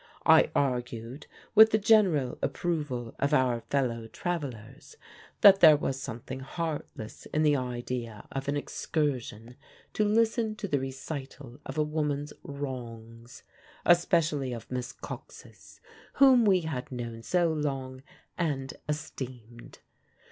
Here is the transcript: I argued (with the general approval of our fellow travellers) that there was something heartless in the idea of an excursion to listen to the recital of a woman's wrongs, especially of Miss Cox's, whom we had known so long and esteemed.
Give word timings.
I 0.25 0.49
argued 0.55 1.27
(with 1.53 1.69
the 1.69 1.77
general 1.77 2.39
approval 2.41 3.13
of 3.19 3.35
our 3.35 3.61
fellow 3.69 4.07
travellers) 4.07 4.97
that 5.41 5.59
there 5.59 5.77
was 5.77 6.01
something 6.01 6.39
heartless 6.39 7.27
in 7.27 7.43
the 7.43 7.55
idea 7.55 8.27
of 8.31 8.47
an 8.47 8.57
excursion 8.57 9.57
to 9.93 10.03
listen 10.03 10.55
to 10.55 10.67
the 10.67 10.79
recital 10.79 11.59
of 11.67 11.77
a 11.77 11.83
woman's 11.83 12.33
wrongs, 12.41 13.43
especially 13.85 14.53
of 14.53 14.71
Miss 14.71 14.91
Cox's, 14.91 15.79
whom 16.13 16.45
we 16.45 16.61
had 16.61 16.91
known 16.91 17.21
so 17.21 17.53
long 17.53 18.01
and 18.39 18.73
esteemed. 18.89 19.81